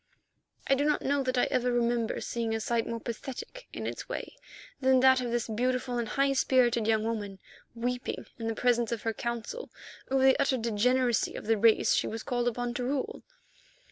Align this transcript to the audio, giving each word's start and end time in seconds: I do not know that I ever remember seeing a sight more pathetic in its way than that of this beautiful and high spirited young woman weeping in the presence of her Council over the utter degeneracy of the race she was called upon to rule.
I 0.65 0.73
do 0.73 0.83
not 0.83 1.03
know 1.03 1.21
that 1.21 1.37
I 1.37 1.43
ever 1.51 1.71
remember 1.71 2.19
seeing 2.21 2.55
a 2.55 2.59
sight 2.59 2.87
more 2.87 2.99
pathetic 2.99 3.67
in 3.71 3.85
its 3.85 4.09
way 4.09 4.35
than 4.79 4.99
that 5.01 5.21
of 5.21 5.29
this 5.29 5.47
beautiful 5.47 5.99
and 5.99 6.07
high 6.09 6.33
spirited 6.33 6.87
young 6.87 7.03
woman 7.03 7.37
weeping 7.75 8.25
in 8.39 8.47
the 8.47 8.55
presence 8.55 8.91
of 8.91 9.03
her 9.03 9.13
Council 9.13 9.69
over 10.09 10.23
the 10.23 10.39
utter 10.41 10.57
degeneracy 10.57 11.35
of 11.35 11.45
the 11.45 11.55
race 11.55 11.93
she 11.93 12.07
was 12.07 12.23
called 12.23 12.47
upon 12.47 12.73
to 12.73 12.83
rule. 12.83 13.21